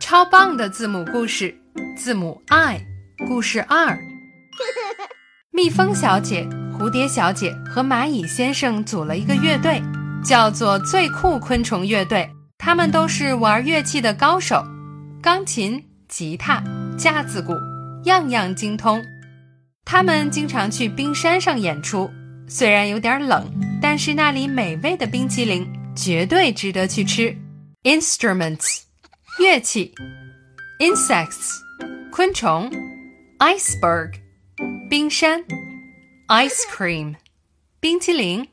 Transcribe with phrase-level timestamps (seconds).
[0.00, 1.54] 超棒的字母故事，
[1.96, 2.84] 字母 I，
[3.26, 3.98] 故事二。
[5.50, 6.46] 蜜蜂小姐、
[6.78, 9.82] 蝴蝶小姐和蚂蚁先生组了一个乐队，
[10.22, 12.28] 叫做最酷昆虫乐队。
[12.58, 14.64] 他们都是玩乐器的高手，
[15.22, 16.62] 钢琴、吉他、
[16.98, 17.52] 架子鼓，
[18.04, 19.02] 样样精通。
[19.84, 22.10] 他们经常去冰山上演出，
[22.48, 23.50] 虽然有点冷，
[23.80, 27.36] 但是那里美味的冰淇淋绝对值得去吃。
[27.82, 28.83] Instruments，
[29.39, 29.93] 乐器；
[30.79, 31.59] insects，
[32.11, 32.69] 昆虫；
[33.39, 34.19] iceberg。
[34.89, 35.45] 冰山，
[36.27, 37.15] ice cream，
[37.79, 38.47] 冰淇淋。